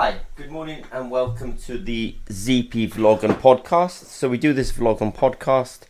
Hi, 0.00 0.20
good 0.36 0.52
morning, 0.52 0.84
and 0.92 1.10
welcome 1.10 1.56
to 1.66 1.76
the 1.76 2.14
ZP 2.26 2.92
Vlog 2.92 3.24
and 3.24 3.34
Podcast. 3.34 4.04
So 4.04 4.28
we 4.28 4.38
do 4.38 4.52
this 4.52 4.70
vlog 4.70 5.00
and 5.00 5.12
podcast 5.12 5.80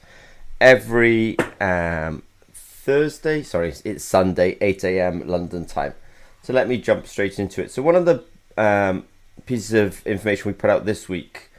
every 0.62 1.37
um, 1.61 2.23
Thursday. 2.50 3.43
Sorry, 3.43 3.75
it's 3.85 4.03
Sunday, 4.03 4.57
eight 4.63 4.82
a.m. 4.82 5.29
London 5.29 5.67
time. 5.67 5.93
So 6.41 6.55
let 6.55 6.68
me 6.68 6.79
jump 6.79 7.07
straight 7.07 7.39
into 7.39 7.63
it. 7.63 7.71
So 7.71 7.82
one 7.82 7.96
of 7.96 8.07
the 8.07 8.25
um, 8.57 9.05
pieces 9.45 9.75
of 9.75 10.07
information 10.07 10.53
we 10.53 10.54
put 10.54 10.71
out 10.71 10.86
this 10.86 11.07
week, 11.11 11.50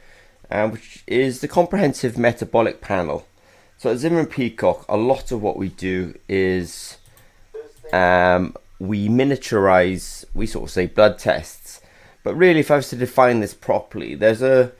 um, 0.50 0.72
which 0.72 1.04
is 1.06 1.42
the 1.42 1.46
comprehensive 1.46 2.18
metabolic 2.18 2.80
panel. 2.80 3.28
So 3.78 3.92
at 3.92 3.98
Zimmer 3.98 4.18
and 4.18 4.28
Peacock, 4.28 4.84
a 4.88 4.96
lot 4.96 5.30
of 5.30 5.40
what 5.40 5.56
we 5.56 5.68
do 5.68 6.18
is 6.28 6.96
um, 7.92 8.56
we 8.80 9.08
miniaturize, 9.08 10.24
we 10.34 10.46
sort 10.46 10.64
of 10.64 10.70
say 10.72 10.86
blood 10.86 11.16
tests. 11.16 11.79
But 12.22 12.34
really, 12.34 12.60
if 12.60 12.70
I 12.70 12.76
was 12.76 12.90
to 12.90 12.96
define 12.96 13.40
this 13.40 13.54
properly, 13.54 14.14
there's 14.14 14.42
a 14.42 14.72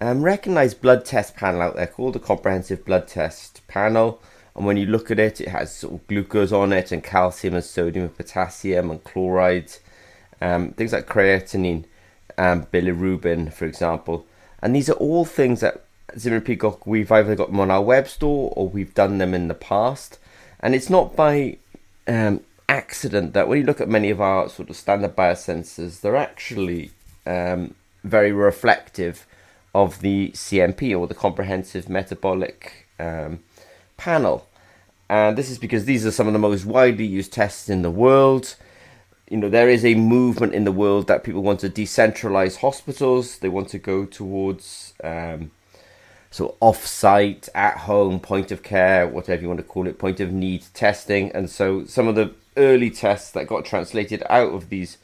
um, 0.00 0.22
recognized 0.22 0.80
blood 0.80 1.04
test 1.04 1.36
panel 1.36 1.62
out 1.62 1.76
there 1.76 1.86
called 1.86 2.14
the 2.14 2.20
Comprehensive 2.20 2.84
Blood 2.84 3.08
Test 3.08 3.66
Panel. 3.68 4.20
And 4.54 4.64
when 4.66 4.76
you 4.76 4.86
look 4.86 5.10
at 5.10 5.18
it, 5.18 5.40
it 5.40 5.48
has 5.48 5.74
sort 5.74 5.94
of 5.94 6.06
glucose 6.06 6.52
on 6.52 6.72
it, 6.72 6.92
and 6.92 7.02
calcium, 7.02 7.54
and 7.54 7.64
sodium, 7.64 8.06
and 8.06 8.16
potassium, 8.16 8.90
and 8.90 9.02
chloride, 9.02 9.72
um, 10.40 10.70
things 10.72 10.92
like 10.92 11.08
creatinine, 11.08 11.84
and 12.38 12.70
bilirubin, 12.70 13.52
for 13.52 13.64
example. 13.64 14.26
And 14.62 14.74
these 14.74 14.88
are 14.88 14.94
all 14.94 15.24
things 15.24 15.60
that 15.60 15.84
Zimmer 16.18 16.40
Peacock, 16.40 16.86
we've 16.86 17.10
either 17.10 17.34
got 17.34 17.50
them 17.50 17.60
on 17.60 17.70
our 17.70 17.82
web 17.82 18.08
store 18.08 18.52
or 18.56 18.68
we've 18.68 18.94
done 18.94 19.18
them 19.18 19.34
in 19.34 19.48
the 19.48 19.54
past. 19.54 20.18
And 20.60 20.74
it's 20.74 20.90
not 20.90 21.16
by 21.16 21.58
um, 22.06 22.40
accident 22.68 23.32
that 23.34 23.48
when 23.48 23.58
you 23.58 23.64
look 23.64 23.80
at 23.80 23.88
many 23.88 24.10
of 24.10 24.20
our 24.20 24.48
sort 24.48 24.70
of 24.70 24.76
standard 24.76 25.16
biosensors, 25.16 26.00
they're 26.00 26.16
actually 26.16 26.90
um, 27.26 27.74
very 28.02 28.32
reflective 28.32 29.26
of 29.74 30.00
the 30.00 30.30
CMP 30.30 30.96
or 30.96 31.06
the 31.06 31.14
Comprehensive 31.14 31.88
Metabolic 31.88 32.86
um, 32.98 33.40
Panel. 33.96 34.48
And 35.08 35.36
this 35.36 35.50
is 35.50 35.58
because 35.58 35.84
these 35.84 36.06
are 36.06 36.10
some 36.10 36.26
of 36.26 36.32
the 36.32 36.38
most 36.38 36.64
widely 36.64 37.06
used 37.06 37.32
tests 37.32 37.68
in 37.68 37.82
the 37.82 37.90
world. 37.90 38.56
You 39.28 39.38
know, 39.38 39.48
there 39.48 39.68
is 39.68 39.84
a 39.84 39.94
movement 39.94 40.54
in 40.54 40.64
the 40.64 40.72
world 40.72 41.06
that 41.08 41.24
people 41.24 41.42
want 41.42 41.60
to 41.60 41.68
decentralize 41.68 42.58
hospitals. 42.58 43.38
They 43.38 43.48
want 43.48 43.68
to 43.70 43.78
go 43.78 44.06
towards 44.06 44.94
um, 45.02 45.50
so 46.30 46.56
off-site, 46.60 47.48
at-home, 47.54 48.18
point 48.18 48.50
of 48.50 48.62
care, 48.62 49.06
whatever 49.06 49.42
you 49.42 49.48
want 49.48 49.60
to 49.60 49.64
call 49.64 49.86
it, 49.86 49.98
point 49.98 50.18
of 50.20 50.32
need 50.32 50.64
testing. 50.74 51.30
And 51.32 51.48
so 51.48 51.84
some 51.84 52.08
of 52.08 52.16
the 52.16 52.34
early 52.56 52.90
tests 52.90 53.30
that 53.32 53.46
got 53.46 53.64
translated 53.64 54.22
out 54.28 54.52
of 54.52 54.68
these 54.68 54.98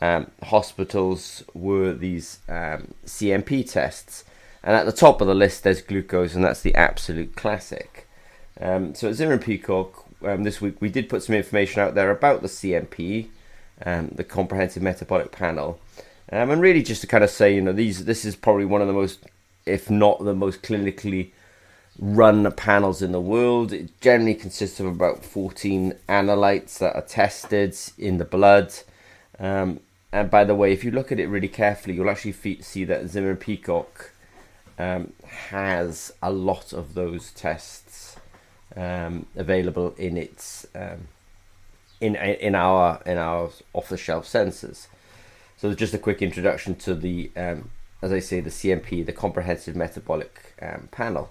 um, 0.00 0.30
hospitals 0.42 1.44
were 1.54 1.92
these 1.92 2.38
um, 2.48 2.94
CMP 3.04 3.70
tests. 3.70 4.24
And 4.62 4.76
at 4.76 4.86
the 4.86 4.92
top 4.92 5.20
of 5.20 5.26
the 5.26 5.34
list, 5.34 5.62
there's 5.62 5.82
glucose, 5.82 6.34
and 6.34 6.44
that's 6.44 6.60
the 6.60 6.74
absolute 6.74 7.34
classic. 7.34 8.06
Um, 8.60 8.94
so 8.94 9.08
at 9.08 9.14
Zimmer 9.14 9.32
and 9.32 9.42
Peacock, 9.42 10.04
um, 10.22 10.42
this 10.42 10.60
week 10.60 10.80
we 10.80 10.90
did 10.90 11.08
put 11.08 11.22
some 11.22 11.34
information 11.34 11.80
out 11.80 11.94
there 11.94 12.10
about 12.10 12.42
the 12.42 12.48
CMP, 12.48 13.28
um, 13.84 14.08
the 14.14 14.24
Comprehensive 14.24 14.82
Metabolic 14.82 15.32
Panel, 15.32 15.80
um, 16.30 16.50
and 16.50 16.60
really 16.60 16.82
just 16.82 17.00
to 17.00 17.06
kind 17.06 17.24
of 17.24 17.30
say, 17.30 17.54
you 17.54 17.62
know, 17.62 17.72
these 17.72 18.04
this 18.04 18.24
is 18.24 18.36
probably 18.36 18.66
one 18.66 18.82
of 18.82 18.86
the 18.86 18.92
most, 18.92 19.24
if 19.64 19.88
not 19.88 20.22
the 20.22 20.34
most 20.34 20.62
clinically 20.62 21.30
run 22.00 22.50
panels 22.52 23.02
in 23.02 23.12
the 23.12 23.20
world. 23.20 23.72
It 23.72 24.00
generally 24.00 24.34
consists 24.34 24.80
of 24.80 24.86
about 24.86 25.24
14 25.24 25.94
analytes 26.08 26.78
that 26.78 26.96
are 26.96 27.02
tested 27.02 27.76
in 27.98 28.16
the 28.16 28.24
blood. 28.24 28.72
Um, 29.38 29.80
and 30.10 30.30
by 30.30 30.44
the 30.44 30.54
way, 30.54 30.72
if 30.72 30.82
you 30.82 30.90
look 30.90 31.12
at 31.12 31.20
it 31.20 31.28
really 31.28 31.48
carefully, 31.48 31.94
you'll 31.94 32.10
actually 32.10 32.32
see 32.62 32.84
that 32.84 33.08
Zimmer 33.08 33.36
Peacock 33.36 34.12
um, 34.78 35.12
has 35.24 36.12
a 36.22 36.32
lot 36.32 36.72
of 36.72 36.94
those 36.94 37.32
tests 37.32 38.16
um, 38.74 39.26
available 39.36 39.94
in 39.98 40.16
its 40.16 40.66
um, 40.74 41.08
in 42.00 42.16
in 42.16 42.54
our 42.54 43.00
in 43.04 43.18
our 43.18 43.50
off 43.74 43.88
the 43.90 43.98
shelf 43.98 44.24
sensors. 44.26 44.86
So 45.58 45.74
just 45.74 45.92
a 45.92 45.98
quick 45.98 46.22
introduction 46.22 46.74
to 46.76 46.94
the 46.94 47.30
um, 47.36 47.70
as 48.00 48.10
I 48.10 48.20
say 48.20 48.40
the 48.40 48.50
CMP, 48.50 49.04
the 49.04 49.12
Comprehensive 49.12 49.76
Metabolic 49.76 50.54
um, 50.62 50.88
Panel. 50.90 51.30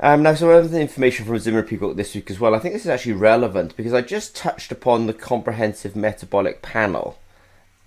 Um, 0.00 0.22
now, 0.22 0.34
some 0.34 0.48
other 0.48 0.78
information 0.78 1.26
from 1.26 1.38
Zimmer 1.40 1.64
Peacock 1.64 1.96
this 1.96 2.14
week 2.14 2.30
as 2.30 2.38
well. 2.38 2.54
I 2.54 2.60
think 2.60 2.72
this 2.72 2.84
is 2.84 2.90
actually 2.90 3.14
relevant 3.14 3.76
because 3.76 3.92
I 3.92 4.00
just 4.00 4.36
touched 4.36 4.70
upon 4.70 5.06
the 5.06 5.12
comprehensive 5.12 5.96
metabolic 5.96 6.62
panel, 6.62 7.18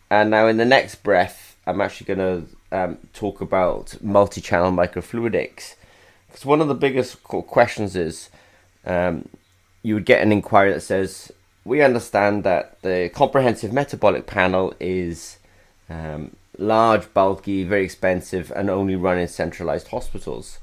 and 0.10 0.30
now 0.30 0.48
in 0.48 0.58
the 0.58 0.66
next 0.66 1.04
breath, 1.04 1.56
I'm 1.66 1.80
actually 1.80 2.14
going 2.14 2.20
to 2.72 2.78
um, 2.78 2.98
talk 3.14 3.40
about 3.40 3.96
multi-channel 4.02 4.74
microfluidics. 4.74 5.76
Because 6.28 6.46
one 6.46 6.60
of 6.60 6.68
the 6.68 6.74
biggest 6.74 7.24
questions 7.24 7.96
is, 7.96 8.30
um, 8.86 9.30
you 9.82 9.94
would 9.94 10.06
get 10.06 10.22
an 10.22 10.34
inquiry 10.34 10.74
that 10.74 10.82
says, 10.82 11.32
"We 11.64 11.82
understand 11.82 12.44
that 12.44 12.82
the 12.82 13.10
comprehensive 13.14 13.72
metabolic 13.72 14.28
panel 14.28 14.74
is 14.82 15.38
um, 15.90 16.36
large, 16.58 17.14
bulky, 17.14 17.64
very 17.64 17.86
expensive, 17.86 18.52
and 18.54 18.70
only 18.70 18.98
run 18.98 19.18
in 19.18 19.30
centralized 19.30 19.88
hospitals." 19.88 20.60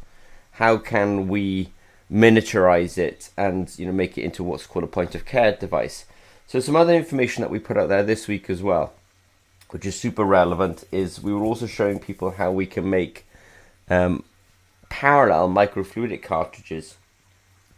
How 0.59 0.77
can 0.77 1.29
we 1.29 1.71
miniaturize 2.11 2.99
it 2.99 3.31
and 3.37 3.79
you 3.79 3.87
know 3.87 3.93
make 3.93 4.19
it 4.19 4.25
into 4.25 4.43
what's 4.43 4.67
called 4.67 4.85
a 4.85 4.89
point 4.89 5.15
of 5.15 5.25
care 5.25 5.53
device. 5.53 6.05
So 6.49 6.59
some 6.59 6.75
other 6.75 6.95
information 6.95 7.43
that 7.43 7.51
we 7.51 7.61
put 7.61 7.77
out 7.77 7.89
there 7.89 8.03
this 8.03 8.27
week 8.27 8.51
as 8.51 8.61
well, 8.61 8.93
which 9.71 9.87
is 9.87 9.99
super 9.99 10.25
relevant, 10.25 10.83
is 10.91 11.23
we 11.23 11.33
were 11.33 11.45
also 11.45 11.67
showing 11.67 12.01
people 12.01 12.33
how 12.33 12.51
we 12.51 12.67
can 12.67 12.91
make 12.91 13.25
um, 13.89 14.25
parallel 14.89 15.49
microfluidic 15.49 16.23
cartridges, 16.23 16.97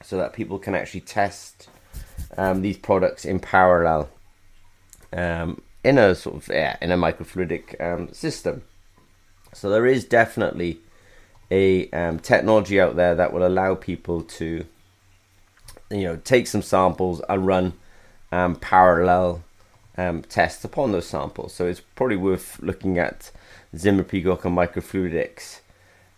so 0.03 0.17
that 0.17 0.33
people 0.33 0.59
can 0.59 0.75
actually 0.75 1.03
test 1.03 1.69
um, 2.39 2.62
these 2.62 2.79
products 2.79 3.27
in 3.27 3.41
parallel 3.41 4.09
um, 5.12 5.61
in 5.85 5.99
a 5.99 6.15
sort 6.15 6.37
of 6.37 6.49
yeah, 6.49 6.79
in 6.81 6.91
a 6.91 6.97
microfluidic 6.97 7.79
um, 7.79 8.11
system. 8.15 8.62
So 9.53 9.69
there 9.69 9.85
is 9.85 10.07
definitely 10.07 10.81
a 11.50 11.91
um, 11.91 12.19
technology 12.19 12.81
out 12.81 12.97
there 12.97 13.15
that 13.15 13.33
will 13.33 13.47
allow 13.47 13.75
people 13.75 14.22
to, 14.22 14.65
you 15.91 16.05
know, 16.05 16.16
take 16.16 16.47
some 16.47 16.62
samples 16.62 17.21
and 17.28 17.47
run 17.47 17.72
um, 18.33 18.55
parallel 18.56 19.43
um, 19.97 20.22
tests 20.22 20.65
upon 20.65 20.93
those 20.93 21.06
samples. 21.06 21.53
So 21.53 21.66
it's 21.66 21.81
probably 21.81 22.16
worth 22.16 22.61
looking 22.61 22.99
at 22.99 23.31
Zimmer 23.77 24.05
Peacock 24.05 24.44
and 24.44 24.56
microfluidics. 24.56 25.61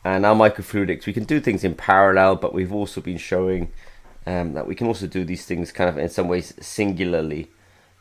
And 0.04 0.26
our 0.26 0.34
microfluidics, 0.34 1.06
we 1.06 1.12
can 1.12 1.24
do 1.24 1.40
things 1.40 1.64
in 1.64 1.74
parallel, 1.74 2.36
but 2.36 2.52
we've 2.52 2.72
also 2.72 3.00
been 3.00 3.18
showing 3.18 3.72
um, 4.26 4.52
that 4.54 4.66
we 4.66 4.74
can 4.74 4.86
also 4.86 5.06
do 5.06 5.24
these 5.24 5.44
things 5.44 5.72
kind 5.72 5.88
of 5.88 5.98
in 5.98 6.08
some 6.08 6.28
ways 6.28 6.54
singularly. 6.60 7.50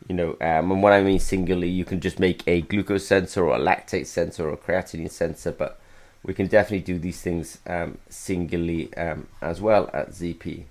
You 0.08 0.16
know, 0.16 0.30
um, 0.40 0.72
and 0.72 0.82
what 0.82 0.92
I 0.92 1.02
mean 1.02 1.20
singularly, 1.20 1.68
you 1.68 1.84
can 1.84 2.00
just 2.00 2.18
make 2.18 2.42
a 2.46 2.62
glucose 2.62 3.06
sensor 3.06 3.44
or 3.46 3.54
a 3.54 3.60
lactate 3.60 4.06
sensor 4.06 4.48
or 4.48 4.52
a 4.52 4.56
creatinine 4.56 5.10
sensor, 5.10 5.52
but 5.52 5.80
we 6.24 6.34
can 6.34 6.46
definitely 6.46 6.84
do 6.84 6.98
these 6.98 7.20
things 7.20 7.58
um, 7.66 7.98
singly 8.08 8.94
um, 8.94 9.26
as 9.40 9.60
well 9.60 9.90
at 9.92 10.10
ZP. 10.10 10.64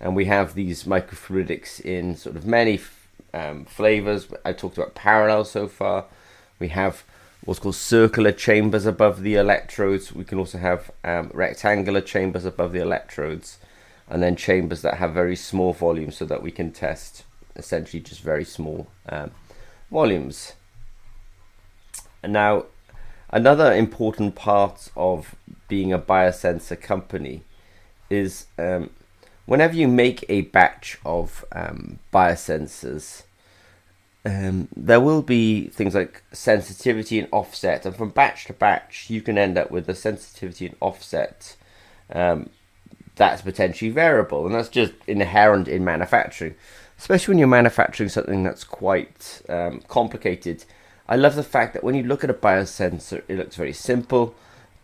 And 0.00 0.16
we 0.16 0.24
have 0.24 0.54
these 0.54 0.84
microfluidics 0.84 1.80
in 1.80 2.16
sort 2.16 2.36
of 2.36 2.46
many 2.46 2.80
um, 3.32 3.64
flavors. 3.66 4.26
I 4.44 4.52
talked 4.52 4.78
about 4.78 4.94
parallel 4.94 5.44
so 5.44 5.68
far. 5.68 6.06
We 6.58 6.68
have 6.68 7.04
what's 7.44 7.60
called 7.60 7.76
circular 7.76 8.32
chambers 8.32 8.86
above 8.86 9.22
the 9.22 9.36
electrodes. 9.36 10.12
We 10.12 10.24
can 10.24 10.38
also 10.38 10.58
have 10.58 10.90
um, 11.04 11.30
rectangular 11.32 12.00
chambers 12.00 12.44
above 12.44 12.72
the 12.72 12.80
electrodes, 12.80 13.58
and 14.08 14.22
then 14.22 14.36
chambers 14.36 14.82
that 14.82 14.94
have 14.94 15.12
very 15.12 15.36
small 15.36 15.72
volumes 15.72 16.16
so 16.16 16.24
that 16.24 16.42
we 16.42 16.50
can 16.50 16.72
test 16.72 17.24
essentially 17.56 18.02
just 18.02 18.22
very 18.22 18.44
small 18.44 18.88
um, 19.08 19.30
volumes. 19.90 20.54
And 22.22 22.32
now 22.32 22.66
Another 23.32 23.72
important 23.72 24.34
part 24.34 24.90
of 24.96 25.36
being 25.68 25.92
a 25.92 25.98
biosensor 25.98 26.80
company 26.80 27.42
is 28.08 28.46
um, 28.58 28.90
whenever 29.46 29.74
you 29.74 29.86
make 29.86 30.24
a 30.28 30.42
batch 30.42 30.98
of 31.04 31.44
um, 31.52 32.00
biosensors, 32.12 33.22
um, 34.24 34.66
there 34.74 35.00
will 35.00 35.22
be 35.22 35.68
things 35.68 35.94
like 35.94 36.24
sensitivity 36.32 37.20
and 37.20 37.28
offset, 37.30 37.86
and 37.86 37.94
from 37.94 38.10
batch 38.10 38.46
to 38.46 38.52
batch, 38.52 39.08
you 39.08 39.22
can 39.22 39.38
end 39.38 39.56
up 39.56 39.70
with 39.70 39.88
a 39.88 39.94
sensitivity 39.94 40.66
and 40.66 40.76
offset 40.80 41.56
um, 42.12 42.50
that's 43.14 43.42
potentially 43.42 43.92
variable, 43.92 44.44
and 44.44 44.56
that's 44.56 44.68
just 44.68 44.92
inherent 45.06 45.68
in 45.68 45.84
manufacturing, 45.84 46.56
especially 46.98 47.32
when 47.32 47.38
you're 47.38 47.48
manufacturing 47.48 48.08
something 48.08 48.42
that's 48.42 48.64
quite 48.64 49.40
um, 49.48 49.80
complicated 49.86 50.64
I 51.10 51.16
love 51.16 51.34
the 51.34 51.42
fact 51.42 51.74
that 51.74 51.82
when 51.82 51.96
you 51.96 52.04
look 52.04 52.22
at 52.22 52.30
a 52.30 52.34
biosensor, 52.34 53.22
it 53.26 53.36
looks 53.36 53.56
very 53.56 53.72
simple, 53.72 54.32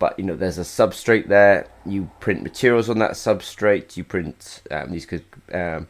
but 0.00 0.18
you 0.18 0.24
know 0.24 0.34
there's 0.34 0.58
a 0.58 0.62
substrate 0.62 1.28
there. 1.28 1.68
You 1.86 2.10
print 2.18 2.42
materials 2.42 2.90
on 2.90 2.98
that 2.98 3.12
substrate. 3.12 3.96
You 3.96 4.02
print 4.02 4.60
um, 4.72 4.90
these 4.90 5.06
could 5.06 5.24
um, 5.52 5.86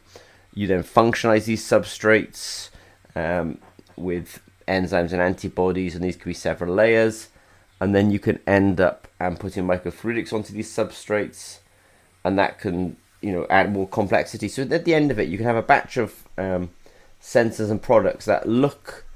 you 0.53 0.67
then 0.67 0.83
functionalize 0.83 1.45
these 1.45 1.63
substrates 1.65 2.69
um, 3.15 3.57
with 3.95 4.39
enzymes 4.67 5.11
and 5.11 5.21
antibodies, 5.21 5.95
and 5.95 6.03
these 6.03 6.15
could 6.15 6.25
be 6.25 6.35
several 6.35 6.75
layers. 6.75 7.29
And 7.81 7.95
then 7.95 8.11
you 8.11 8.19
can 8.19 8.39
end 8.45 8.79
up 8.79 9.07
um, 9.19 9.37
putting 9.37 9.65
microfluidics 9.65 10.33
onto 10.33 10.53
these 10.53 10.69
substrates, 10.71 11.59
and 12.23 12.37
that 12.37 12.59
can 12.59 12.95
you 13.21 13.31
know 13.31 13.47
add 13.49 13.73
more 13.73 13.87
complexity. 13.87 14.49
So 14.49 14.61
at 14.61 14.85
the 14.85 14.93
end 14.93 15.09
of 15.09 15.17
it, 15.17 15.29
you 15.29 15.37
can 15.37 15.47
have 15.47 15.55
a 15.55 15.63
batch 15.63 15.97
of 15.97 16.27
um, 16.37 16.69
sensors 17.19 17.71
and 17.71 17.81
products 17.81 18.25
that 18.25 18.47
look 18.47 19.06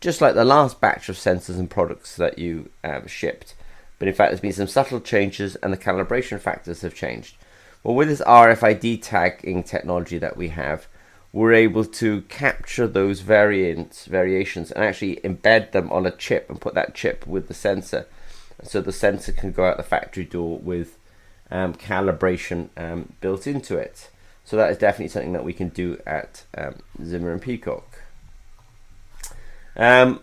just 0.00 0.20
like 0.20 0.34
the 0.34 0.44
last 0.44 0.80
batch 0.80 1.08
of 1.08 1.16
sensors 1.16 1.58
and 1.58 1.70
products 1.70 2.16
that 2.16 2.38
you 2.38 2.70
shipped. 3.06 3.54
But 3.98 4.08
in 4.08 4.14
fact, 4.14 4.30
there's 4.30 4.40
been 4.40 4.52
some 4.52 4.66
subtle 4.66 5.00
changes, 5.00 5.56
and 5.56 5.72
the 5.72 5.76
calibration 5.76 6.40
factors 6.40 6.80
have 6.80 6.94
changed. 6.94 7.36
Well, 7.82 7.94
with 7.94 8.08
this 8.08 8.22
RFID 8.22 9.02
tagging 9.02 9.62
technology 9.62 10.18
that 10.18 10.36
we 10.36 10.48
have, 10.48 10.86
we're 11.32 11.52
able 11.52 11.84
to 11.84 12.22
capture 12.22 12.88
those 12.88 13.20
variants, 13.20 14.06
variations, 14.06 14.72
and 14.72 14.82
actually 14.82 15.16
embed 15.16 15.72
them 15.72 15.92
on 15.92 16.06
a 16.06 16.10
chip 16.10 16.50
and 16.50 16.60
put 16.60 16.74
that 16.74 16.94
chip 16.94 17.26
with 17.26 17.48
the 17.48 17.54
sensor, 17.54 18.06
so 18.62 18.80
the 18.80 18.92
sensor 18.92 19.32
can 19.32 19.52
go 19.52 19.64
out 19.64 19.76
the 19.76 19.82
factory 19.82 20.24
door 20.24 20.58
with 20.58 20.98
um, 21.50 21.74
calibration 21.74 22.68
um, 22.76 23.12
built 23.20 23.46
into 23.46 23.76
it. 23.76 24.10
So 24.44 24.56
that 24.56 24.70
is 24.70 24.78
definitely 24.78 25.08
something 25.08 25.32
that 25.32 25.44
we 25.44 25.52
can 25.52 25.68
do 25.68 26.00
at 26.06 26.44
um, 26.56 26.76
Zimmer 27.04 27.32
and 27.32 27.40
Peacock. 27.40 28.02
Um, 29.76 30.20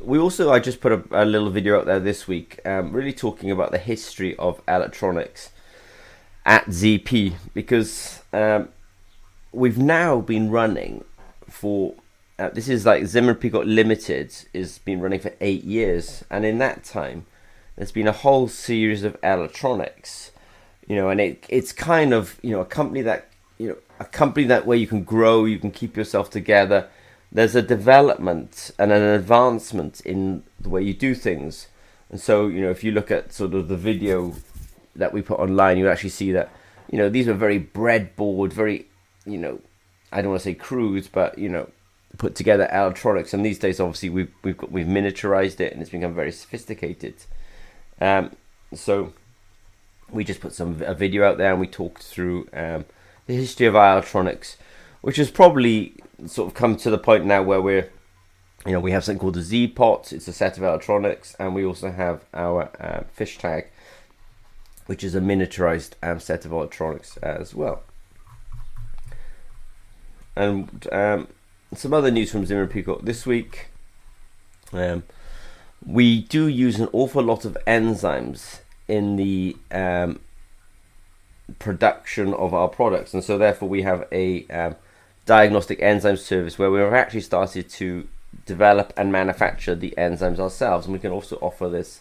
we 0.00 0.18
also, 0.18 0.50
I 0.52 0.58
just 0.58 0.80
put 0.80 0.92
a, 0.92 1.02
a, 1.10 1.24
little 1.24 1.50
video 1.50 1.78
out 1.78 1.86
there 1.86 2.00
this 2.00 2.28
week, 2.28 2.60
um, 2.64 2.92
really 2.92 3.12
talking 3.12 3.50
about 3.50 3.70
the 3.70 3.78
history 3.78 4.36
of 4.36 4.60
electronics 4.68 5.50
at 6.44 6.66
ZP 6.66 7.34
because 7.54 8.22
um, 8.32 8.68
we've 9.52 9.78
now 9.78 10.20
been 10.20 10.50
running 10.50 11.04
for 11.48 11.94
uh, 12.38 12.50
this 12.50 12.68
is 12.68 12.86
like 12.86 13.04
Zimmer 13.06 13.34
Peacock 13.34 13.64
Limited 13.66 14.32
has 14.54 14.78
been 14.78 15.00
running 15.00 15.18
for 15.18 15.34
eight 15.40 15.64
years, 15.64 16.24
and 16.30 16.44
in 16.44 16.58
that 16.58 16.84
time, 16.84 17.26
there's 17.74 17.90
been 17.90 18.06
a 18.06 18.12
whole 18.12 18.46
series 18.46 19.02
of 19.02 19.16
electronics, 19.24 20.30
you 20.86 20.94
know, 20.94 21.08
and 21.08 21.20
it 21.20 21.44
it's 21.48 21.72
kind 21.72 22.14
of 22.14 22.38
you 22.42 22.50
know 22.50 22.60
a 22.60 22.64
company 22.64 23.02
that 23.02 23.28
you 23.58 23.68
know 23.68 23.76
a 23.98 24.04
company 24.04 24.46
that 24.46 24.66
where 24.66 24.78
you 24.78 24.86
can 24.86 25.02
grow, 25.02 25.46
you 25.46 25.58
can 25.58 25.72
keep 25.72 25.96
yourself 25.96 26.30
together. 26.30 26.88
There's 27.30 27.54
a 27.54 27.62
development 27.62 28.70
and 28.78 28.90
an 28.90 29.02
advancement 29.02 30.00
in 30.00 30.44
the 30.58 30.68
way 30.68 30.82
you 30.82 30.94
do 30.94 31.14
things, 31.14 31.68
and 32.10 32.20
so 32.20 32.48
you 32.48 32.60
know 32.60 32.70
if 32.70 32.82
you 32.82 32.92
look 32.92 33.10
at 33.10 33.32
sort 33.32 33.54
of 33.54 33.68
the 33.68 33.76
video 33.76 34.34
that 34.96 35.12
we 35.12 35.22
put 35.22 35.38
online, 35.38 35.78
you 35.78 35.88
actually 35.88 36.10
see 36.10 36.32
that 36.32 36.50
you 36.90 36.98
know 36.98 37.08
these 37.08 37.26
were 37.26 37.34
very 37.34 37.60
breadboard, 37.60 38.52
very 38.52 38.86
you 39.28 39.38
know, 39.38 39.60
I 40.10 40.22
don't 40.22 40.30
want 40.30 40.40
to 40.40 40.44
say 40.44 40.54
crude, 40.54 41.08
but 41.12 41.38
you 41.38 41.48
know, 41.48 41.68
put 42.16 42.34
together 42.34 42.68
electronics. 42.72 43.34
And 43.34 43.44
these 43.44 43.58
days, 43.58 43.78
obviously, 43.80 44.10
we've 44.10 44.32
we've 44.42 44.56
got, 44.56 44.72
we've 44.72 44.86
miniaturized 44.86 45.60
it 45.60 45.72
and 45.72 45.82
it's 45.82 45.90
become 45.90 46.14
very 46.14 46.32
sophisticated. 46.32 47.14
Um, 48.00 48.30
so 48.74 49.12
we 50.10 50.24
just 50.24 50.40
put 50.40 50.54
some 50.54 50.82
a 50.82 50.94
video 50.94 51.24
out 51.24 51.38
there 51.38 51.50
and 51.52 51.60
we 51.60 51.66
talked 51.66 52.02
through 52.02 52.48
um, 52.52 52.84
the 53.26 53.34
history 53.34 53.66
of 53.66 53.74
electronics, 53.74 54.56
which 55.00 55.16
has 55.16 55.30
probably 55.30 55.94
sort 56.26 56.48
of 56.48 56.54
come 56.54 56.76
to 56.76 56.90
the 56.90 56.98
point 56.98 57.24
now 57.24 57.42
where 57.42 57.60
we're 57.62 57.90
you 58.66 58.72
know, 58.72 58.80
we 58.80 58.90
have 58.90 59.04
something 59.04 59.20
called 59.20 59.34
the 59.34 59.42
Z 59.42 59.68
pot. 59.68 60.12
It's 60.12 60.28
a 60.28 60.32
set 60.32 60.56
of 60.56 60.64
electronics, 60.64 61.34
and 61.38 61.54
we 61.54 61.64
also 61.64 61.90
have 61.90 62.24
our 62.34 62.70
uh, 62.80 63.04
fish 63.12 63.38
tag, 63.38 63.68
which 64.86 65.04
is 65.04 65.14
a 65.14 65.20
miniaturized 65.20 65.92
um, 66.02 66.18
set 66.20 66.44
of 66.44 66.52
electronics 66.52 67.16
as 67.18 67.54
well. 67.54 67.82
And 70.34 70.86
um, 70.92 71.28
some 71.74 71.94
other 71.94 72.10
news 72.10 72.30
from 72.30 72.46
Zimmer 72.46 72.66
Peacock 72.66 73.02
this 73.02 73.26
week. 73.26 73.68
Um, 74.72 75.04
we 75.86 76.22
do 76.22 76.46
use 76.46 76.80
an 76.80 76.88
awful 76.92 77.22
lot 77.22 77.44
of 77.44 77.56
enzymes 77.66 78.60
in 78.88 79.16
the 79.16 79.56
um, 79.70 80.20
production 81.58 82.34
of 82.34 82.52
our 82.52 82.68
products, 82.68 83.14
and 83.14 83.22
so 83.22 83.38
therefore 83.38 83.68
we 83.68 83.82
have 83.82 84.06
a 84.12 84.46
um, 84.48 84.76
diagnostic 85.28 85.80
enzyme 85.82 86.16
service 86.16 86.58
where 86.58 86.70
we've 86.70 86.82
actually 86.90 87.20
started 87.20 87.68
to 87.68 88.08
develop 88.46 88.94
and 88.96 89.12
manufacture 89.12 89.74
the 89.74 89.92
enzymes 89.98 90.38
ourselves, 90.38 90.86
and 90.86 90.94
we 90.94 90.98
can 90.98 91.12
also 91.12 91.36
offer 91.42 91.68
this 91.68 92.00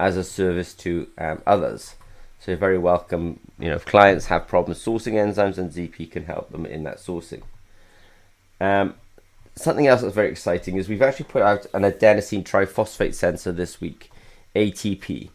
as 0.00 0.16
a 0.16 0.24
service 0.24 0.72
to 0.72 1.06
um, 1.18 1.42
others. 1.46 1.96
So 2.40 2.50
you're 2.50 2.58
very 2.58 2.78
welcome. 2.78 3.40
You 3.58 3.68
know, 3.68 3.74
if 3.76 3.84
clients 3.84 4.26
have 4.26 4.48
problems 4.48 4.82
sourcing 4.82 5.12
enzymes, 5.12 5.58
and 5.58 5.70
ZP 5.70 6.10
can 6.10 6.24
help 6.24 6.50
them 6.50 6.64
in 6.64 6.82
that 6.84 6.96
sourcing. 6.96 7.42
Um, 8.58 8.94
something 9.54 9.86
else 9.86 10.00
that's 10.00 10.14
very 10.14 10.30
exciting 10.30 10.76
is 10.78 10.88
we've 10.88 11.02
actually 11.02 11.26
put 11.26 11.42
out 11.42 11.66
an 11.74 11.82
adenosine 11.82 12.42
triphosphate 12.42 13.14
sensor 13.14 13.52
this 13.52 13.82
week, 13.82 14.10
ATP. 14.56 15.28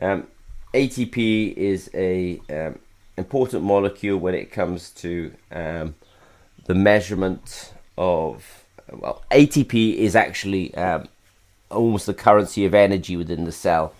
Um, 0.00 0.26
ATP 0.72 1.54
is 1.54 1.90
a 1.92 2.40
um, 2.48 2.78
important 3.18 3.62
molecule 3.62 4.16
when 4.16 4.34
it 4.34 4.50
comes 4.50 4.88
to 4.90 5.34
um, 5.52 5.94
the 6.68 6.74
measurement 6.74 7.72
of 7.96 8.64
well, 8.92 9.24
ATP 9.32 9.96
is 9.96 10.14
actually 10.14 10.72
um, 10.74 11.08
almost 11.70 12.06
the 12.06 12.14
currency 12.14 12.64
of 12.64 12.74
energy 12.74 13.16
within 13.16 13.44
the 13.44 13.52
cell. 13.52 13.92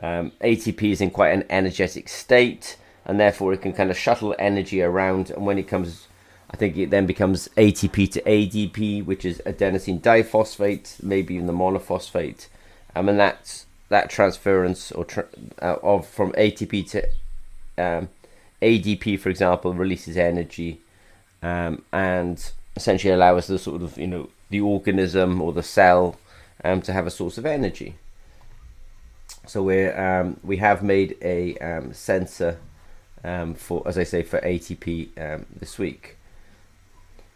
Um, 0.00 0.30
ATP 0.40 0.92
is 0.92 1.00
in 1.00 1.10
quite 1.10 1.30
an 1.30 1.44
energetic 1.50 2.08
state, 2.08 2.76
and 3.04 3.18
therefore 3.18 3.52
it 3.52 3.62
can 3.62 3.72
kind 3.72 3.90
of 3.90 3.98
shuttle 3.98 4.34
energy 4.38 4.82
around. 4.82 5.30
And 5.30 5.44
when 5.44 5.58
it 5.58 5.66
comes 5.66 6.06
I 6.50 6.56
think 6.56 6.76
it 6.76 6.90
then 6.90 7.06
becomes 7.06 7.48
ATP 7.56 8.12
to 8.12 8.20
ADP, 8.22 9.06
which 9.06 9.24
is 9.24 9.40
adenosine 9.46 10.00
diphosphate, 10.00 11.02
maybe 11.02 11.34
even 11.34 11.46
the 11.46 11.52
monophosphate, 11.54 12.48
um, 12.94 13.08
and 13.08 13.18
that's 13.18 13.64
that 13.88 14.10
transference 14.10 14.92
or 14.92 15.06
tra- 15.06 15.28
uh, 15.62 15.76
of 15.82 16.06
from 16.06 16.32
ATP 16.32 16.90
to 16.90 17.08
um, 17.82 18.10
ADP, 18.60 19.18
for 19.18 19.30
example, 19.30 19.72
releases 19.72 20.18
energy 20.18 20.82
um, 21.42 21.82
and 21.92 22.52
essentially 22.76 23.12
allow 23.12 23.36
us 23.36 23.46
the 23.46 23.58
sort 23.58 23.82
of 23.82 23.98
you 23.98 24.06
know 24.06 24.28
the 24.50 24.60
organism 24.60 25.40
or 25.40 25.52
the 25.52 25.62
cell 25.62 26.16
um, 26.64 26.80
to 26.82 26.92
have 26.92 27.06
a 27.06 27.10
source 27.10 27.38
of 27.38 27.46
energy. 27.46 27.96
So 29.46 29.62
we 29.62 29.86
um, 29.86 30.38
we 30.42 30.58
have 30.58 30.82
made 30.82 31.16
a 31.22 31.56
um, 31.58 31.92
sensor 31.92 32.58
um, 33.24 33.54
for, 33.54 33.82
as 33.86 33.98
I 33.98 34.04
say, 34.04 34.22
for 34.22 34.40
ATP 34.40 35.08
um, 35.18 35.46
this 35.58 35.78
week. 35.78 36.16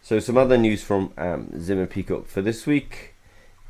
So 0.01 0.19
some 0.19 0.37
other 0.37 0.57
news 0.57 0.83
from 0.83 1.11
um, 1.17 1.59
Zimmer 1.59 1.85
Peacock 1.85 2.27
for 2.27 2.41
this 2.41 2.65
week 2.65 3.13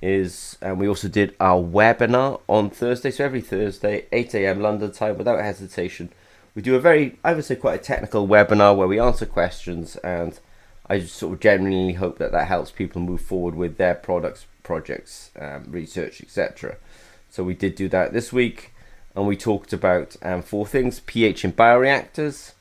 is 0.04 0.56
we 0.76 0.88
also 0.88 1.08
did 1.08 1.36
our 1.40 1.60
webinar 1.60 2.40
on 2.48 2.70
Thursday. 2.70 3.10
So 3.10 3.26
every 3.26 3.42
Thursday, 3.42 4.06
8 4.12 4.36
a.m. 4.36 4.62
London 4.62 4.92
time, 4.92 5.18
without 5.18 5.40
hesitation, 5.40 6.12
we 6.58 6.64
do 6.64 6.74
a 6.74 6.80
very, 6.80 7.20
I 7.24 7.36
would 7.36 7.46
say, 7.46 7.56
quite 7.56 7.80
a 7.80 7.84
technical 7.84 8.28
webinar 8.28 8.76
where 8.76 8.88
we 8.88 9.00
answer 9.00 9.28
questions, 9.28 9.96
and 9.98 10.40
I 10.88 10.98
just 10.98 11.14
sort 11.14 11.36
of 11.36 11.40
genuinely 11.40 11.94
hope 11.94 12.18
that 12.18 12.32
that 12.32 12.48
helps 12.48 12.72
people 12.72 13.00
move 13.00 13.22
forward 13.22 13.54
with 13.54 13.78
their 13.78 13.94
products, 13.94 14.48
projects, 14.64 15.30
um, 15.40 15.66
research, 15.70 16.20
etc. 16.20 16.78
So 17.30 17.44
we 17.44 17.54
did 17.54 17.76
do 17.76 17.88
that 17.90 18.12
this 18.12 18.34
week, 18.34 18.74
and 19.16 19.28
we 19.28 19.38
talked 19.38 19.72
about 19.72 20.16
um, 20.24 20.42
four 20.42 20.66
things: 20.66 21.00
pH 21.02 21.46
in 21.46 21.54
bioreactors 21.54 22.54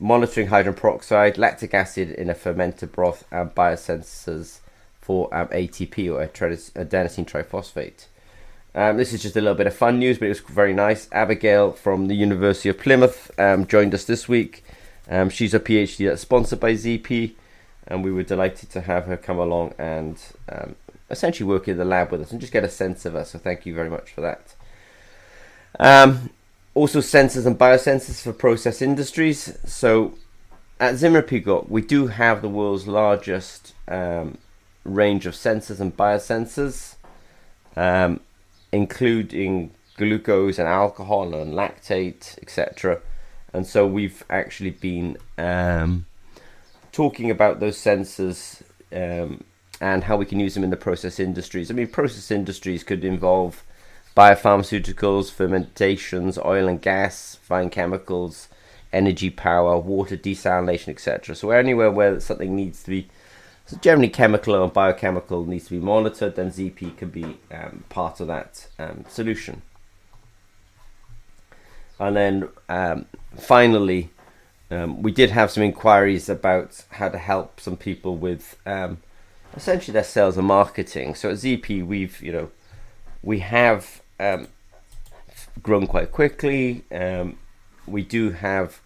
monitoring 0.00 0.48
hydrogen 0.48 0.80
peroxide, 0.80 1.38
lactic 1.38 1.72
acid 1.72 2.10
in 2.10 2.28
a 2.28 2.34
fermented 2.34 2.90
broth, 2.90 3.24
and 3.30 3.54
biosensors 3.54 4.58
for 5.00 5.32
um, 5.32 5.46
ATP 5.48 6.12
or 6.12 6.26
adenosine 6.26 7.24
triphosphate. 7.24 8.06
Um, 8.76 8.98
this 8.98 9.14
is 9.14 9.22
just 9.22 9.36
a 9.36 9.40
little 9.40 9.54
bit 9.54 9.66
of 9.66 9.74
fun 9.74 9.98
news, 9.98 10.18
but 10.18 10.26
it 10.26 10.28
was 10.28 10.40
very 10.40 10.74
nice. 10.74 11.08
Abigail 11.10 11.72
from 11.72 12.08
the 12.08 12.14
University 12.14 12.68
of 12.68 12.78
Plymouth 12.78 13.30
um, 13.40 13.66
joined 13.66 13.94
us 13.94 14.04
this 14.04 14.28
week. 14.28 14.62
Um, 15.08 15.30
she's 15.30 15.54
a 15.54 15.60
PhD 15.60 16.06
that's 16.06 16.20
sponsored 16.20 16.60
by 16.60 16.74
ZP, 16.74 17.32
and 17.86 18.04
we 18.04 18.12
were 18.12 18.22
delighted 18.22 18.68
to 18.70 18.82
have 18.82 19.06
her 19.06 19.16
come 19.16 19.38
along 19.38 19.72
and 19.78 20.18
um, 20.50 20.76
essentially 21.08 21.48
work 21.48 21.68
in 21.68 21.78
the 21.78 21.86
lab 21.86 22.12
with 22.12 22.20
us 22.20 22.32
and 22.32 22.40
just 22.40 22.52
get 22.52 22.64
a 22.64 22.68
sense 22.68 23.06
of 23.06 23.16
us. 23.16 23.30
So 23.30 23.38
thank 23.38 23.64
you 23.64 23.74
very 23.74 23.88
much 23.88 24.12
for 24.12 24.20
that. 24.20 24.54
Um, 25.80 26.28
also 26.74 27.00
sensors 27.00 27.46
and 27.46 27.58
biosensors 27.58 28.22
for 28.22 28.34
process 28.34 28.82
industries. 28.82 29.58
So 29.64 30.18
at 30.78 30.96
Zimmer 30.96 31.22
Peacock, 31.22 31.64
we 31.70 31.80
do 31.80 32.08
have 32.08 32.42
the 32.42 32.50
world's 32.50 32.86
largest 32.86 33.72
um, 33.88 34.36
range 34.84 35.24
of 35.24 35.32
sensors 35.32 35.80
and 35.80 35.96
biosensors, 35.96 36.96
um, 37.74 38.20
including 38.72 39.70
glucose 39.96 40.58
and 40.58 40.68
alcohol 40.68 41.34
and 41.34 41.54
lactate, 41.54 42.38
etc. 42.42 43.00
And 43.52 43.66
so 43.66 43.86
we've 43.86 44.22
actually 44.28 44.70
been 44.70 45.16
um, 45.38 46.06
talking 46.92 47.30
about 47.30 47.60
those 47.60 47.78
sensors 47.78 48.62
um, 48.92 49.44
and 49.80 50.04
how 50.04 50.16
we 50.16 50.26
can 50.26 50.40
use 50.40 50.54
them 50.54 50.64
in 50.64 50.70
the 50.70 50.76
process 50.76 51.18
industries. 51.18 51.70
I 51.70 51.74
mean, 51.74 51.88
process 51.88 52.30
industries 52.30 52.84
could 52.84 53.04
involve 53.04 53.62
biopharmaceuticals, 54.16 55.30
fermentations, 55.30 56.38
oil 56.38 56.68
and 56.68 56.80
gas, 56.80 57.38
fine 57.42 57.68
chemicals, 57.68 58.48
energy 58.92 59.30
power, 59.30 59.78
water 59.78 60.16
desalination, 60.16 60.88
etc. 60.88 61.34
So 61.34 61.50
anywhere 61.50 61.90
where 61.90 62.18
something 62.20 62.56
needs 62.56 62.82
to 62.84 62.90
be 62.90 63.08
So 63.66 63.76
generally, 63.78 64.08
chemical 64.08 64.54
or 64.54 64.68
biochemical 64.68 65.44
needs 65.44 65.64
to 65.64 65.70
be 65.72 65.84
monitored. 65.84 66.36
Then 66.36 66.50
ZP 66.50 66.96
can 66.96 67.08
be 67.10 67.38
um, 67.50 67.84
part 67.88 68.20
of 68.20 68.28
that 68.28 68.68
um, 68.78 69.04
solution. 69.08 69.62
And 71.98 72.14
then 72.14 72.48
um, 72.68 73.06
finally, 73.36 74.10
um, 74.70 75.02
we 75.02 75.10
did 75.10 75.30
have 75.30 75.50
some 75.50 75.64
inquiries 75.64 76.28
about 76.28 76.84
how 76.90 77.08
to 77.08 77.18
help 77.18 77.58
some 77.58 77.76
people 77.76 78.16
with 78.16 78.56
um, 78.66 78.98
essentially 79.56 79.92
their 79.92 80.04
sales 80.04 80.36
and 80.36 80.46
marketing. 80.46 81.16
So 81.16 81.30
at 81.30 81.36
ZP, 81.36 81.84
we've 81.84 82.22
you 82.22 82.32
know 82.32 82.50
we 83.22 83.40
have 83.40 84.00
um, 84.20 84.46
grown 85.60 85.88
quite 85.88 86.12
quickly. 86.12 86.84
We 87.88 88.02
do 88.02 88.30
have 88.30 88.80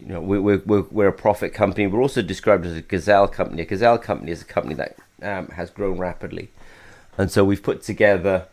you 0.00 0.06
know 0.06 0.20
we're, 0.20 0.58
we're, 0.58 0.82
we're 0.82 1.08
a 1.08 1.12
profit 1.12 1.54
company. 1.54 1.86
We're 1.86 2.02
also 2.02 2.22
described 2.22 2.66
as 2.66 2.76
a 2.76 2.82
gazelle 2.82 3.28
company. 3.28 3.62
A 3.62 3.66
gazelle 3.66 3.98
company 3.98 4.32
is 4.32 4.42
a 4.42 4.46
company 4.46 4.74
that 4.74 4.96
um, 5.22 5.48
has 5.48 5.70
grown 5.70 5.98
rapidly, 5.98 6.50
and 7.16 7.30
so 7.30 7.44
we've 7.44 7.62
put 7.62 7.82
together 7.82 8.46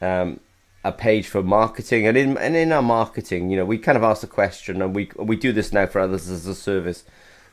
um, 0.00 0.40
a 0.84 0.92
page 0.92 1.26
for 1.26 1.42
marketing. 1.42 2.06
And 2.06 2.16
in 2.16 2.38
and 2.38 2.54
in 2.54 2.72
our 2.72 2.82
marketing 2.82 3.50
you 3.50 3.56
know 3.56 3.64
we 3.64 3.78
kind 3.78 3.96
of 3.96 4.04
ask 4.04 4.20
the 4.20 4.26
question 4.26 4.82
and 4.82 4.94
we 4.94 5.10
we 5.16 5.36
do 5.36 5.52
this 5.52 5.72
now 5.72 5.86
for 5.86 6.00
others 6.00 6.28
as 6.28 6.46
a 6.46 6.54
service. 6.54 7.04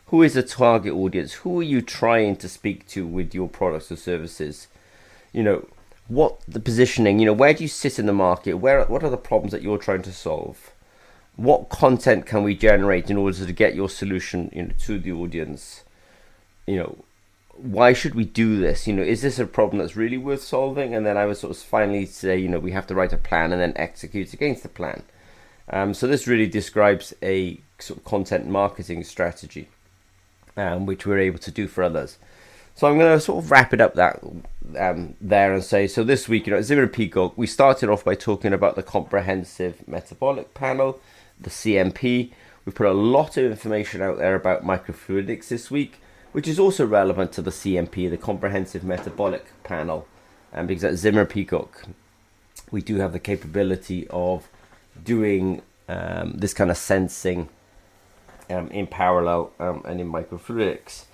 Who 0.08 0.24
is 0.24 0.34
the 0.34 0.44
target 0.44 0.94
audience? 0.94 1.34
Who 1.36 1.62
are 1.62 1.64
you 1.64 1.82
trying 1.82 2.36
to 2.38 2.50
speak 2.50 2.86
to 2.90 3.08
with 3.08 3.34
your 3.34 3.48
products 3.48 3.92
or 3.92 3.96
services? 3.96 4.68
You 5.32 5.44
know 5.44 5.68
what 6.08 6.42
the 6.48 6.60
positioning 6.60 7.20
you 7.20 7.26
know 7.26 7.34
where 7.34 7.54
do 7.54 7.64
you 7.64 7.70
sit 7.70 7.98
in 7.98 8.06
the 8.06 8.14
market? 8.14 8.56
Where 8.56 8.84
what 8.86 9.04
are 9.04 9.10
the 9.10 9.18
problems 9.18 9.54
that 9.54 9.62
you're 9.62 9.78
trying 9.78 10.02
to 10.04 10.12
solve 10.12 10.72
what 11.36 11.70
content 11.70 12.26
can 12.26 12.44
we 12.44 12.56
generate 12.56 13.10
in 13.10 13.18
order 13.18 13.46
to 13.46 13.54
get 13.54 13.76
your 13.76 13.90
solution 13.90 14.50
you 14.54 14.64
know 14.64 14.74
to 14.80 15.00
the 15.00 15.12
audience 15.12 15.84
you 16.68 16.78
know 16.78 17.04
why 17.62 17.94
should 17.94 18.16
we 18.16 18.26
do 18.26 18.60
this? 18.60 18.88
You 18.88 18.94
know, 18.94 19.04
is 19.04 19.22
this 19.22 19.40
a 19.40 19.46
problem 19.46 19.80
that's 19.80 19.96
really 19.96 20.18
worth 20.18 20.42
solving? 20.42 20.96
And 20.96 21.06
then 21.06 21.18
I 21.18 21.26
would 21.26 21.38
sort 21.38 21.56
of 21.56 21.62
finally 21.62 22.06
say, 22.06 22.38
you 22.38 22.48
know, 22.48 22.60
we 22.60 22.72
have 22.72 22.88
to 22.88 22.96
write 22.96 23.14
a 23.14 23.18
plan 23.18 23.52
and 23.52 23.62
then 23.62 23.74
execute 23.76 24.34
against 24.34 24.64
the 24.64 24.70
plan. 24.70 25.04
Um, 25.70 25.94
so 25.94 26.08
this 26.08 26.28
really 26.28 26.48
describes 26.48 27.14
a 27.22 27.60
sort 27.80 28.00
of 28.00 28.06
content 28.06 28.48
marketing 28.48 29.04
strategy, 29.04 29.70
um, 30.58 30.86
which 30.86 31.06
we're 31.06 31.20
able 31.20 31.40
to 31.40 31.52
do 31.52 31.68
for 31.68 31.84
others. 31.84 32.18
So 32.76 32.88
I'm 32.88 32.98
going 32.98 33.16
to 33.16 33.24
sort 33.24 33.44
of 33.44 33.52
wrap 33.52 33.74
it 33.74 33.82
up 33.82 33.96
that 33.96 34.22
um, 34.78 35.16
there 35.22 35.54
and 35.54 35.64
say, 35.64 35.88
so 35.88 36.04
this 36.04 36.28
week, 36.28 36.48
you 36.48 36.52
know, 36.52 36.60
at 36.60 36.66
Zimmer 36.66 36.88
Peacock, 36.88 37.38
we 37.38 37.46
started 37.46 37.90
off 37.90 38.04
by 38.04 38.16
talking 38.16 38.54
about 38.54 38.76
the 38.76 38.84
comprehensive 38.84 39.88
metabolic 39.88 40.54
panel, 40.54 41.00
the 41.42 41.50
CMP. 41.50 42.32
We 42.66 42.72
put 42.72 42.86
a 42.88 42.94
lot 42.94 43.38
of 43.38 43.46
information 43.46 44.02
out 44.02 44.18
there 44.18 44.36
about 44.36 44.64
microfluidics 44.64 45.48
this 45.48 45.72
week 45.72 46.00
which 46.32 46.48
is 46.48 46.60
also 46.60 46.86
relevant 46.86 47.32
to 47.34 47.42
the 47.42 47.52
CMP, 47.52 48.10
the 48.10 48.18
Comprehensive 48.18 48.84
Metabolic 48.84 49.46
Panel, 49.64 50.08
and 50.54 50.68
because 50.68 50.84
at 50.84 50.96
Zimmer 50.96 51.26
Peacock, 51.26 51.86
we 52.72 52.82
do 52.82 52.98
have 52.98 53.14
the 53.14 53.20
capability 53.20 54.08
of 54.10 54.48
doing 55.04 55.62
um, 55.90 56.34
this 56.38 56.54
kind 56.54 56.72
of 56.72 56.78
sensing 56.78 57.50
um, 58.50 58.68
in 58.70 58.88
parallel 58.88 59.52
um, 59.60 59.82
and 59.86 60.00
in 60.00 60.12
microfluidics. 60.12 61.06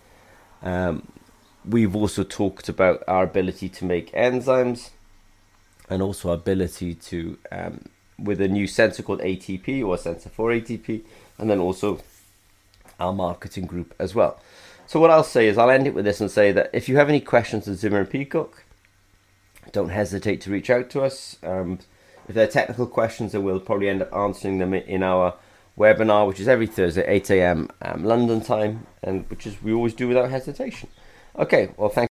Um, 0.61 1.11
we've 1.65 1.95
also 1.95 2.23
talked 2.23 2.69
about 2.69 3.03
our 3.07 3.23
ability 3.23 3.69
to 3.69 3.85
make 3.85 4.11
enzymes 4.11 4.91
and 5.89 6.01
also 6.01 6.29
our 6.29 6.35
ability 6.35 6.93
to, 6.93 7.37
um, 7.51 7.85
with 8.19 8.41
a 8.41 8.47
new 8.47 8.67
sensor 8.67 9.03
called 9.03 9.21
ATP 9.21 9.85
or 9.85 9.97
sensor 9.97 10.29
for 10.29 10.51
ATP, 10.51 11.01
and 11.37 11.49
then 11.49 11.59
also 11.59 11.99
our 12.99 13.13
marketing 13.13 13.65
group 13.65 13.93
as 13.99 14.15
well. 14.15 14.39
So 14.87 14.99
what 14.99 15.11
I'll 15.11 15.23
say 15.23 15.47
is 15.47 15.57
I'll 15.57 15.69
end 15.69 15.85
it 15.85 15.93
with 15.93 16.05
this 16.05 16.21
and 16.21 16.31
say 16.31 16.51
that 16.53 16.69
if 16.73 16.87
you 16.87 16.97
have 16.97 17.09
any 17.09 17.19
questions 17.19 17.67
on 17.67 17.75
Zimmer 17.75 17.99
and 17.99 18.09
Peacock, 18.09 18.63
don't 19.71 19.89
hesitate 19.89 20.41
to 20.41 20.51
reach 20.51 20.69
out 20.69 20.89
to 20.91 21.01
us. 21.03 21.37
Um, 21.43 21.79
if 22.27 22.35
they're 22.35 22.47
technical 22.47 22.87
questions, 22.87 23.33
then 23.33 23.43
we'll 23.43 23.59
probably 23.59 23.89
end 23.89 24.01
up 24.01 24.13
answering 24.13 24.59
them 24.59 24.73
in 24.73 25.03
our 25.03 25.35
webinar, 25.77 26.27
which 26.27 26.39
is 26.39 26.47
every 26.47 26.67
Thursday, 26.67 27.05
8 27.05 27.29
a.m. 27.31 27.69
Um, 27.81 28.03
London 28.03 28.41
time, 28.41 28.87
and 29.03 29.29
which 29.29 29.45
is 29.45 29.61
we 29.61 29.73
always 29.73 29.93
do 29.93 30.07
without 30.07 30.29
hesitation. 30.29 30.89
Okay, 31.37 31.69
well, 31.77 31.89
thank. 31.89 32.05